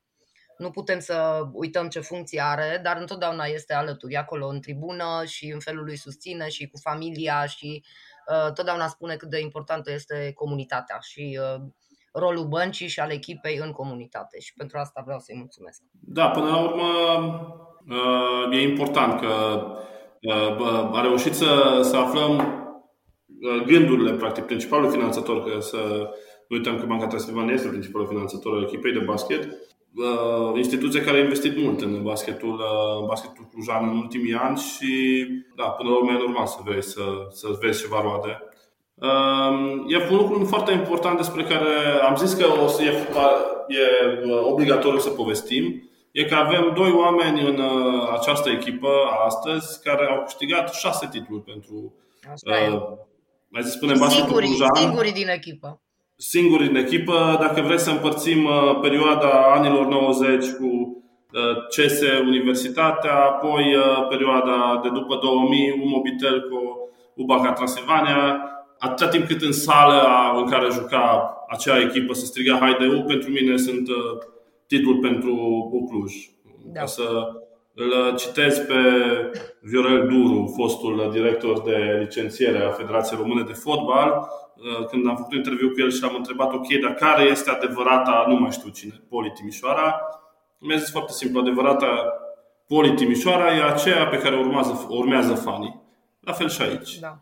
[0.57, 5.51] nu putem să uităm ce funcție are, dar întotdeauna este alături, acolo în tribună și
[5.51, 7.83] în felul lui susține și cu familia și
[8.27, 11.61] uh, totdeauna spune cât de importantă este comunitatea și uh,
[12.13, 15.81] rolul băncii și al echipei în comunitate și pentru asta vreau să-i mulțumesc.
[15.91, 17.70] Da, până la urmă uh,
[18.51, 19.27] e important că
[20.21, 25.77] uh, a reușit să, să aflăm uh, gândurile, practic, principalul finanțator, că să
[26.47, 29.43] nu uităm că Banca Transilvania este principalul finanțator al echipei de basket
[29.95, 35.25] uh, instituție care a investit mult în basketul, uh, basketul clujan în ultimii ani și
[35.55, 38.43] da, până la urmă e normal să vrei să, să vezi ceva roade.
[38.95, 41.73] Uh, e un lucru foarte important despre care
[42.09, 42.87] am zis că o să e,
[43.67, 43.83] e
[44.43, 45.90] obligatoriu să povestim.
[46.11, 48.89] E că avem doi oameni în uh, această echipă
[49.25, 51.93] astăzi care au câștigat șase titluri pentru.
[52.45, 52.81] Uh,
[53.47, 54.75] mai zis, spunem, basketul Clujan.
[54.75, 55.81] Singurii din echipă
[56.21, 57.37] singuri în echipă.
[57.39, 64.79] Dacă vreți să împărțim uh, perioada anilor 90 cu uh, CESE Universitatea, apoi uh, perioada
[64.83, 68.41] de după 2000, Umobitel cu Ubaca Transilvania,
[68.79, 70.01] atâta timp cât în sală
[70.35, 73.87] în care juca acea echipă să striga Haideu, pentru mine sunt
[74.71, 75.33] titluri pentru
[75.89, 76.13] Cluj.
[76.65, 76.79] Da.
[76.79, 77.03] Ca, să,
[77.73, 78.81] îl citez pe
[79.61, 84.27] Viorel Duru, fostul director de licențiere a Federației Române de Fotbal,
[84.89, 88.25] când am făcut un interviu cu el și am întrebat, ok, dar care este adevărata,
[88.27, 90.01] nu mai știu cine, Poli Timișoara?
[90.59, 92.13] Mi-a zis foarte simplu, adevărata
[92.67, 95.81] Poli Timișoara e aceea pe care urmează, urmează fanii.
[96.19, 96.99] La fel și aici.
[96.99, 97.19] Da.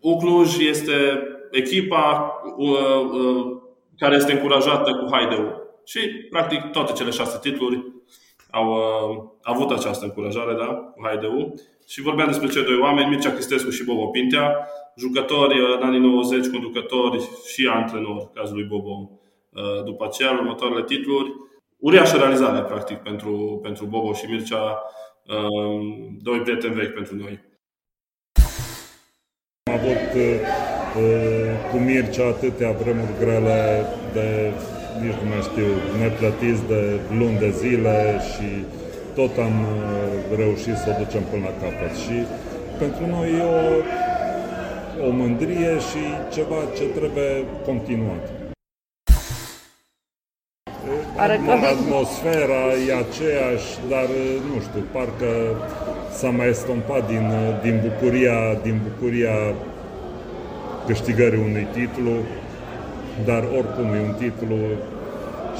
[0.00, 2.68] Ucluj este echipa uh,
[3.12, 3.56] uh,
[3.98, 5.60] care este încurajată cu haideu.
[5.84, 8.00] Și, practic, toate cele șase titluri
[8.50, 11.54] au uh, avut această încurajare, da, cu haideu.
[11.86, 15.98] Și vorbeam despre cei doi oameni, Mircea Cristescu și Bobo Pintea, jucători uh, în anii
[15.98, 19.10] 90, conducători și antrenori, cazul lui Bobo.
[19.50, 21.32] Uh, după aceea, următoarele titluri,
[21.78, 24.82] uriașă realizare, practic, pentru, pentru Bobo și Mircea,
[25.26, 27.48] uh, doi prieteni vechi pentru noi.
[29.62, 30.10] Am avut
[31.70, 34.52] cu Mircea atâtea vremuri grele de,
[35.02, 36.82] nici nu mai știu, neplătiți de
[37.18, 37.96] luni de zile
[38.30, 38.48] și
[39.14, 39.56] tot am
[40.36, 41.94] reușit să o ducem până la capăt.
[42.04, 42.16] Și
[42.78, 43.62] pentru noi e o,
[45.06, 46.02] o mândrie și
[46.34, 48.24] ceva ce trebuie continuat.
[51.72, 54.08] Atmosfera e aceeași, dar
[54.54, 55.32] nu știu, parcă
[56.18, 57.26] s-a mai estompat din,
[57.62, 59.54] din bucuria, din bucuria
[60.86, 62.12] câștigării unui titlu,
[63.24, 64.56] dar oricum e un titlu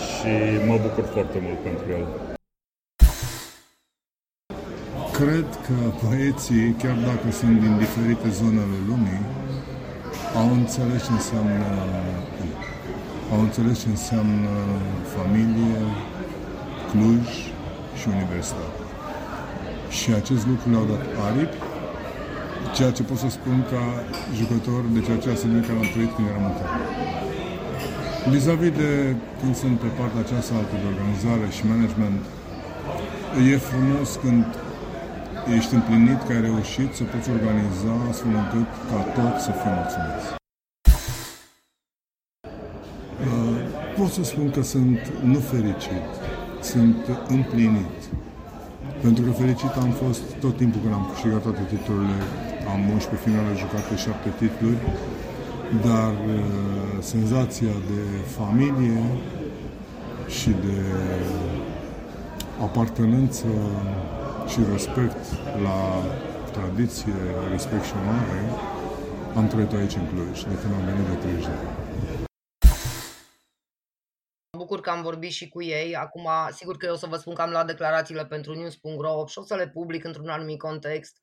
[0.07, 0.33] și
[0.66, 2.07] mă bucur foarte mult pentru el.
[5.12, 9.23] Cred că poeții, chiar dacă sunt din diferite zone ale lumii,
[10.40, 11.66] au înțeles ce înseamnă
[13.33, 14.53] au înțeles ce înseamnă
[15.16, 15.81] familie,
[16.90, 17.29] Cluj
[17.99, 18.83] și universitate.
[19.99, 21.59] Și acest lucru le-au dat aripi
[22.75, 23.83] ceea ce pot să spun ca
[24.38, 26.55] jucător de ceea ce a semnat care am trăit când eram în
[28.28, 32.20] Vis-a-vis de când sunt pe partea aceasta altă de organizare și management,
[33.52, 34.44] e frumos când
[35.56, 40.26] ești împlinit că ai reușit să poți organiza astfel încât ca tot să fie mulțumiți.
[43.26, 43.56] Uh,
[43.96, 45.00] pot să spun că sunt
[45.33, 46.09] nu fericit,
[46.70, 47.02] sunt
[47.37, 47.98] împlinit.
[49.04, 52.18] Pentru că fericit am fost tot timpul când am câștigat toate titlurile
[52.72, 54.80] am 11 finale jucate, 7 titluri,
[55.85, 58.02] dar uh, senzația de
[58.37, 59.02] familie
[60.28, 60.80] și de
[62.61, 63.46] apartenență
[64.46, 65.24] și respect
[65.62, 66.02] la
[66.52, 67.12] tradiție,
[67.50, 68.40] respect și onoare,
[69.35, 71.88] am trăit aici în Cluj, de când am venit de 30 de ani
[74.70, 75.96] bucur că am vorbit și cu ei.
[75.96, 79.38] Acum, sigur că eu o să vă spun că am luat declarațiile pentru news.ro și
[79.38, 81.16] o să le public într-un anumit context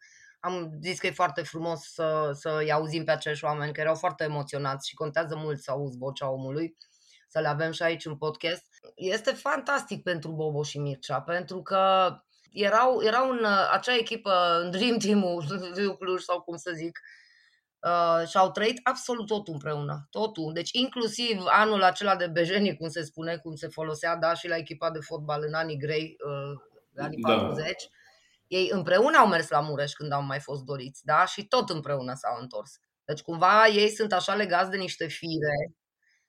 [0.47, 4.23] am zis că e foarte frumos să, să-i auzim pe acești oameni, că erau foarte
[4.23, 6.77] emoționați și contează mult să auzi vocea omului,
[7.27, 8.65] să le avem și aici în podcast.
[8.95, 12.13] Este fantastic pentru Bobo și Mircea, pentru că
[12.51, 15.43] erau, erau în acea echipă, în Dream Team-ul
[15.75, 16.99] lui Cluj sau cum să zic,
[17.79, 20.53] uh, și au trăit absolut totul împreună, totul.
[20.53, 24.55] Deci inclusiv anul acela de bejenie, cum se spune, cum se folosea, da, și la
[24.55, 27.35] echipa de fotbal în anii grei, uh, anii da.
[27.35, 27.89] 40,
[28.47, 31.25] ei împreună au mers la Mureș când au mai fost doriți, da?
[31.25, 32.79] Și tot împreună s-au întors.
[33.05, 35.75] Deci cumva ei sunt așa legați de niște fire,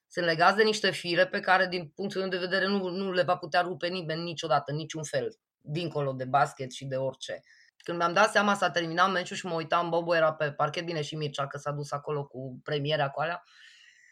[0.07, 3.23] sunt legați de niște fire pe care din punctul meu de vedere nu, nu le
[3.23, 7.43] va putea rupe nimeni niciodată, niciun fel, dincolo de basket și de orice.
[7.83, 11.01] Când mi-am dat seama s-a terminat meciul și mă uitam, Bobo era pe parchet, bine
[11.01, 13.43] și Mircea că s-a dus acolo cu premiera cu alea,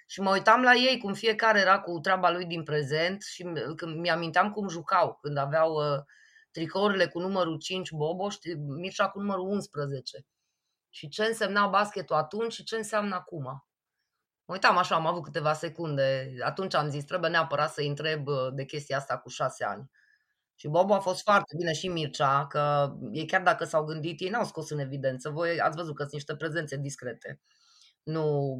[0.08, 3.44] și mă uitam la ei cum fiecare era cu treaba lui din prezent și
[3.76, 6.00] când mi-aminteam cum jucau, când aveau uh,
[6.58, 10.26] tricourile cu numărul 5 Bobo și Mircea cu numărul 11.
[10.90, 13.44] Și ce însemna basketul atunci și ce înseamnă acum.
[14.46, 16.36] Mă uitam așa, am avut câteva secunde.
[16.44, 19.90] Atunci am zis, trebuie neapărat să întreb uh, de chestia asta cu șase ani.
[20.56, 24.30] Și Bobo a fost foarte bine și Mircea, că ei chiar dacă s-au gândit, ei
[24.30, 25.30] n-au scos în evidență.
[25.30, 27.42] Voi ați văzut că sunt niște prezențe discrete.
[28.04, 28.58] Nu,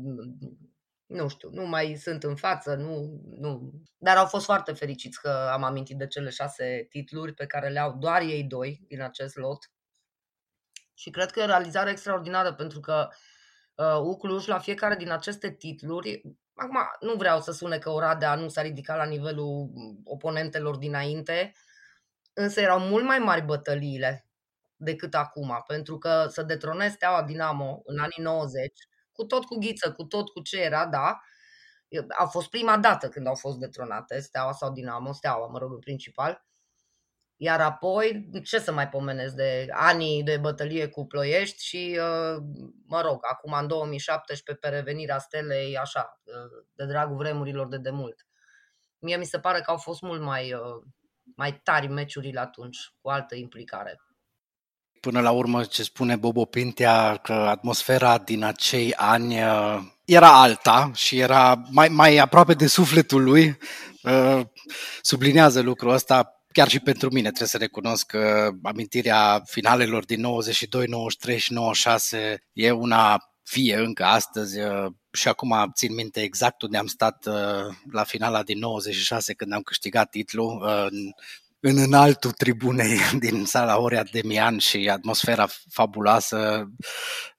[1.08, 3.72] nu știu, nu mai sunt în față, nu, nu.
[3.98, 7.80] Dar au fost foarte fericiți că am amintit de cele șase titluri pe care le
[7.80, 9.72] au doar ei doi din acest lot.
[10.94, 13.10] Și cred că e o realizare extraordinară pentru că
[13.76, 16.22] uh, Ucluș la fiecare din aceste titluri,
[16.54, 19.72] acum nu vreau să sune că Oradea nu s-a ridicat la nivelul
[20.04, 21.54] oponentelor dinainte,
[22.34, 24.28] însă erau mult mai mari bătăliile
[24.76, 28.88] decât acum, pentru că să detronezi Steaua Dinamo în anii 90
[29.18, 31.20] cu tot cu ghiță, cu tot cu ce era, da.
[32.18, 35.80] A fost prima dată când au fost detronate Steaua sau Dinamo, Steaua, mă rog, în
[35.80, 36.46] principal.
[37.40, 42.44] Iar apoi, ce să mai pomenesc de anii de bătălie cu Ploiești și, uh,
[42.86, 48.26] mă rog, acum în 2017 pe revenirea stelei, așa, uh, de dragul vremurilor de demult.
[49.00, 50.84] Mie mi se pare că au fost mult mai, uh,
[51.36, 54.02] mai tari meciurile atunci, cu altă implicare.
[55.00, 60.92] Până la urmă, ce spune Bobo Pintea, că atmosfera din acei ani uh, era alta
[60.96, 63.58] și era mai, mai aproape de sufletul lui.
[64.04, 64.42] Uh,
[65.02, 70.86] sublinează lucrul ăsta chiar și pentru mine trebuie să recunosc că amintirea finalelor din 92,
[70.88, 73.18] 93 și 96 e una
[73.52, 77.26] vie încă astăzi uh, și acum țin minte exact unde am stat
[77.92, 81.12] la finala din 96 când am câștigat titlul în
[81.76, 86.70] înaltul tribunei din sala Orea Demian și atmosfera fabuloasă.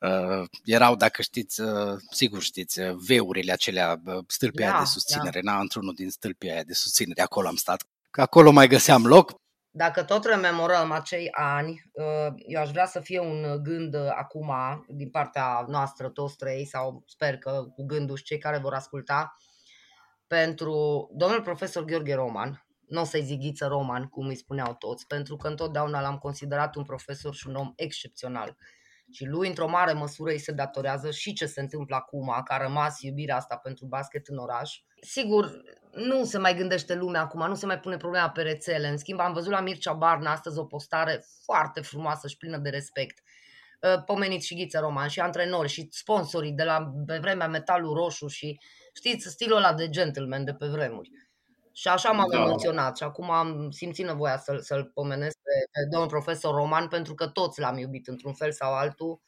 [0.00, 5.52] Uh, erau, dacă știți, uh, sigur știți, uh, veurile acelea, stâlpii da, de susținere, da.
[5.52, 7.82] na, într-unul din stâlpii aia de susținere, acolo am stat.
[8.10, 9.34] Că acolo mai găseam loc.
[9.70, 11.82] Dacă tot rememorăm acei ani,
[12.46, 14.52] eu aș vrea să fie un gând acum
[14.88, 19.36] din partea noastră, toți trei, sau sper că cu gândul și cei care vor asculta,
[20.26, 25.06] pentru domnul profesor Gheorghe Roman, nu o să-i zic Ghiță Roman, cum îi spuneau toți,
[25.06, 28.56] pentru că întotdeauna l-am considerat un profesor și un om excepțional.
[29.10, 32.62] Și lui, într-o mare măsură, îi se datorează și ce se întâmplă acum, că a
[32.62, 34.80] rămas iubirea asta pentru basket în oraș.
[35.00, 38.88] Sigur, nu se mai gândește lumea acum, nu se mai pune problema pe rețele.
[38.88, 42.70] În schimb, am văzut la Mircea Barna astăzi o postare foarte frumoasă și plină de
[42.70, 43.22] respect.
[43.80, 48.26] Uh, pomenit și Ghiță Roman, și antrenori, și sponsorii de la pe vremea Metalul Roșu
[48.26, 48.58] și
[48.94, 51.10] știți, stilul ăla de gentleman de pe vremuri.
[51.78, 52.40] Și așa m-am da.
[52.40, 57.14] emoționat și acum am simțit nevoia să-l, să-l pomenesc pe, pe domnul profesor Roman pentru
[57.14, 59.20] că toți l-am iubit într-un fel sau altul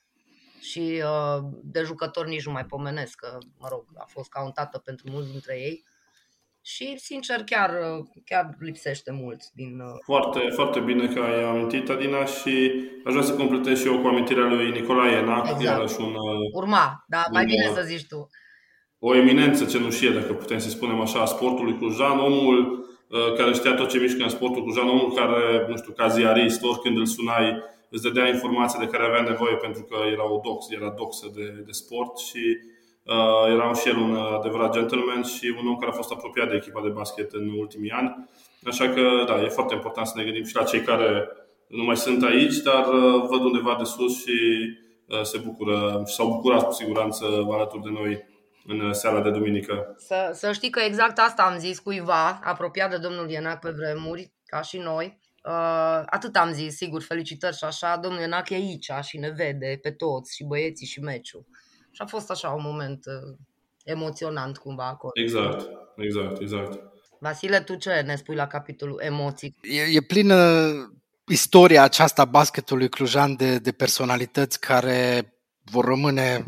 [0.61, 4.51] și uh, de jucători nici nu mai pomenesc, că, mă rog, a fost ca un
[4.51, 5.85] tată pentru mulți dintre ei
[6.63, 7.71] și, sincer, chiar,
[8.25, 9.81] chiar lipsește mult din...
[9.81, 9.99] Uh...
[10.05, 12.73] Foarte, foarte bine că ai amintit, Adina, și
[13.05, 15.63] aș vrea să completez și eu cu amintirea lui Nicolae Enac, exact.
[15.63, 16.15] iarăși un...
[16.15, 18.29] Uh, Urma, da, mai un, bine uh, să zici tu
[19.01, 22.59] o eminență cenușie, dacă putem să spunem așa, a sportului clujan, omul
[23.09, 26.65] uh, care știa tot ce mișcă în sportul clujan, omul care, nu știu, ca ziarist,
[26.65, 30.71] oricând îl sunai, îți dădea informații de care avea nevoie pentru că era o dox,
[30.71, 32.43] era doxă de, de sport și
[33.05, 36.57] uh, era și el un adevărat gentleman și un om care a fost apropiat de
[36.57, 38.29] echipa de basket în ultimii ani.
[38.65, 41.29] Așa că, da, e foarte important să ne gândim și la cei care
[41.67, 44.39] nu mai sunt aici, dar uh, văd undeva de sus și
[45.07, 48.29] uh, se bucură și s-au bucurat cu siguranță alături de noi
[48.67, 49.95] în seara de duminică.
[49.99, 54.33] Să, să știi că exact asta am zis cuiva, apropiat de domnul Ienac pe vremuri,
[54.45, 55.19] ca și noi.
[55.45, 59.79] Uh, atât am zis, sigur, felicitări și așa, domnul Ienac e aici și ne vede
[59.83, 61.47] pe toți, și băieții și meciul.
[61.91, 63.37] Și a fost așa un moment uh,
[63.85, 65.13] emoționant cumva acolo.
[65.15, 66.79] Exact, exact, exact.
[67.19, 69.57] Vasile, tu ce ne spui la capitolul emoții?
[69.63, 70.37] E, e plină
[71.27, 75.33] istoria aceasta basketului clujan de, de personalități care
[75.65, 76.45] vor rămâne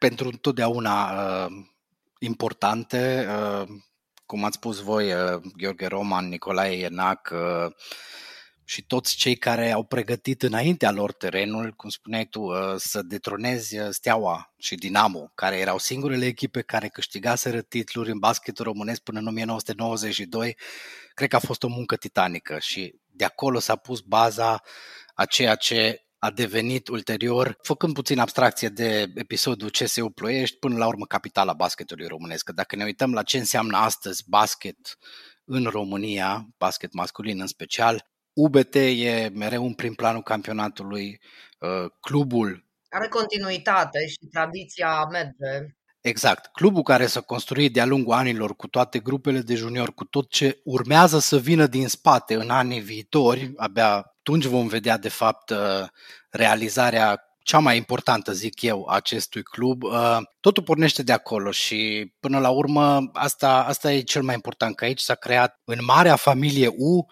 [0.00, 1.52] pentru întotdeauna uh,
[2.18, 3.68] importante, uh,
[4.26, 7.72] cum ați spus voi, uh, Gheorghe Roman, Nicolae Ienac uh,
[8.64, 13.78] și toți cei care au pregătit înaintea lor terenul, cum spuneai tu, uh, să detronezi
[13.78, 19.18] uh, Steaua și Dinamo, care erau singurele echipe care câștigaseră titluri în basketul românesc până
[19.18, 20.56] în 1992.
[21.14, 24.62] Cred că a fost o muncă titanică și de acolo s-a pus baza
[25.14, 30.86] a ceea ce a devenit ulterior, făcând puțin abstracție de episodul CSU Ploiești, până la
[30.86, 32.44] urmă capitala basketului românesc.
[32.44, 34.98] Că dacă ne uităm la ce înseamnă astăzi basket
[35.44, 41.20] în România, basket masculin în special, UBT e mereu în prim planul campionatului,
[41.58, 45.74] uh, clubul are continuitate și tradiția merge.
[46.00, 46.46] Exact.
[46.52, 50.60] Clubul care s-a construit de-a lungul anilor cu toate grupele de junior, cu tot ce
[50.64, 55.88] urmează să vină din spate în anii viitori, abia atunci vom vedea de fapt uh,
[56.30, 59.82] realizarea cea mai importantă, zic eu, a acestui club.
[59.82, 64.76] Uh, totul pornește de acolo și până la urmă asta, asta e cel mai important,
[64.76, 67.06] că aici s-a creat în marea familie U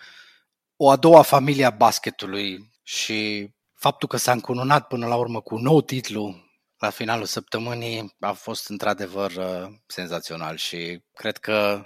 [0.76, 5.54] o a doua familie a basketului și faptul că s-a încununat până la urmă cu
[5.54, 6.47] un nou titlu
[6.78, 11.82] la finalul săptămânii a fost într-adevăr uh, senzațional și cred că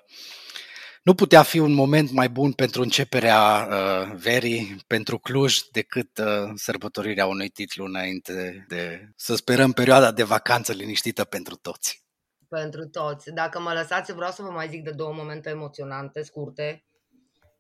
[1.03, 6.51] nu putea fi un moment mai bun pentru începerea uh, verii pentru Cluj decât uh,
[6.55, 12.05] sărbătorirea unui titlu înainte de, să sperăm, perioada de vacanță liniștită pentru toți.
[12.49, 13.31] Pentru toți.
[13.31, 16.85] Dacă mă lăsați, vreau să vă mai zic de două momente emoționante, scurte.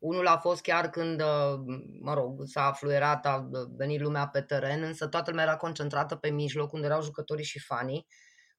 [0.02, 1.60] Unul a fost chiar când, uh,
[2.00, 6.30] mă rog, s-a fluierat, a venit lumea pe teren, însă toată lumea era concentrată pe
[6.30, 8.06] mijloc, unde erau jucătorii și fanii,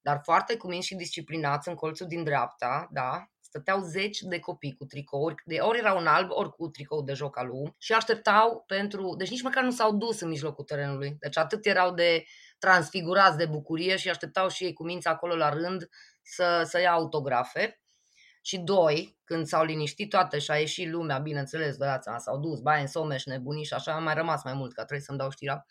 [0.00, 4.84] dar foarte cuminți și disciplinați în colțul din dreapta, da, stăteau zeci de copii cu
[4.84, 8.64] tricouri, de ori erau în alb, ori cu tricou de joc al lui și așteptau
[8.66, 12.24] pentru, deci nici măcar nu s-au dus în mijlocul terenului, deci atât erau de
[12.58, 15.88] transfigurați de bucurie și așteptau și ei cu minți acolo la rând
[16.22, 17.83] să, să ia autografe.
[18.46, 22.60] Și doi, când s-au liniștit toate și a ieșit lumea, bineînțeles, vă dați s-au dus,
[22.60, 25.30] bai în Someș, nebunii și așa, am mai rămas mai mult, că trebuie să-mi dau
[25.30, 25.66] știra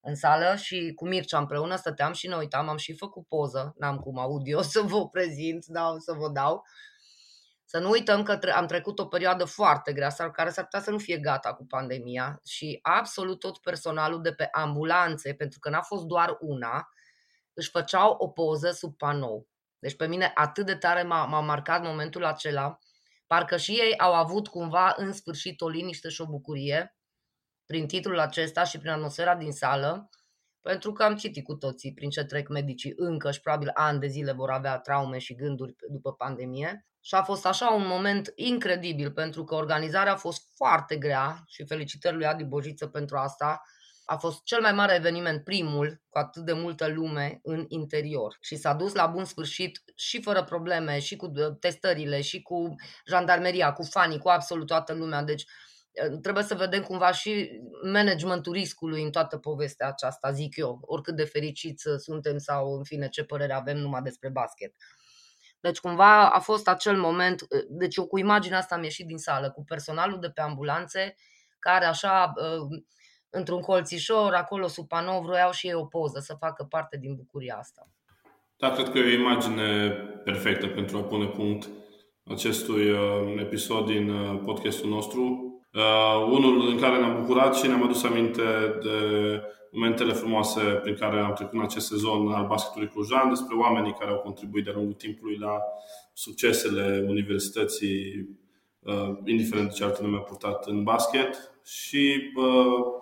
[0.00, 3.98] în sală și cu Mircea împreună stăteam și ne uitam, am și făcut poză, n-am
[3.98, 6.62] cum audio să vă prezint, dau, să vă dau.
[7.64, 10.98] Să nu uităm că am trecut o perioadă foarte grea, care s-ar putea să nu
[10.98, 16.04] fie gata cu pandemia și absolut tot personalul de pe ambulanțe, pentru că n-a fost
[16.04, 16.88] doar una,
[17.52, 19.48] își făceau o poză sub panou.
[19.80, 22.78] Deci pe mine atât de tare m-a, m-a marcat momentul acela,
[23.26, 26.94] parcă și ei au avut cumva în sfârșit o liniște și o bucurie
[27.66, 30.08] prin titlul acesta și prin atmosfera din sală,
[30.60, 34.06] pentru că am citit cu toții prin ce trec medicii încă și probabil ani de
[34.06, 36.86] zile vor avea traume și gânduri după pandemie.
[37.00, 41.66] Și a fost așa un moment incredibil, pentru că organizarea a fost foarte grea și
[41.66, 43.62] felicitări lui Adi Bojiță pentru asta.
[44.10, 48.36] A fost cel mai mare eveniment, primul, cu atât de multă lume în interior.
[48.40, 52.74] Și s-a dus la bun sfârșit și fără probleme, și cu testările, și cu
[53.06, 55.22] jandarmeria, cu fanii, cu absolut toată lumea.
[55.22, 55.44] Deci
[56.22, 57.50] trebuie să vedem cumva și
[57.92, 63.08] managementul riscului în toată povestea aceasta, zic eu, oricât de fericiți suntem sau, în fine,
[63.08, 64.74] ce părere avem numai despre basket.
[65.60, 69.50] Deci cumva a fost acel moment, deci eu cu imaginea asta am ieșit din sală,
[69.50, 71.14] cu personalul de pe ambulanțe,
[71.58, 72.32] care așa,
[73.30, 77.56] într-un colțișor, acolo sub panou, vroiau și ei o poză, să facă parte din bucuria
[77.58, 77.88] asta.
[78.56, 79.90] Da, cred că e o imagine
[80.24, 81.68] perfectă pentru a pune punct
[82.24, 82.86] acestui
[83.38, 84.12] episod din
[84.44, 85.50] podcastul nostru.
[85.74, 88.42] Uh, unul în care ne-am bucurat și ne-am adus aminte
[88.82, 88.96] de
[89.72, 94.10] momentele frumoase prin care am trecut în acest sezon al basketului clujan, despre oamenii care
[94.10, 95.58] au contribuit de-a lungul timpului la
[96.12, 98.28] succesele universității,
[98.78, 103.00] uh, indiferent de ce altă nume a purtat în basket și uh,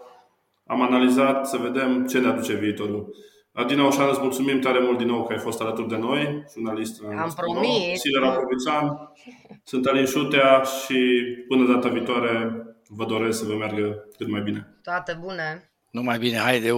[0.68, 3.14] am analizat să vedem ce ne aduce viitorul.
[3.52, 7.02] Adina Oșan, îți mulțumim tare mult din nou că ai fost alături de noi, jurnalist.
[7.18, 8.00] Am promis.
[8.00, 9.12] Silera Provițan,
[9.64, 14.78] sunt Alin Șutea și până data viitoare vă doresc să vă meargă cât mai bine.
[14.82, 15.72] Toate bune!
[15.90, 16.70] Numai bine, haide,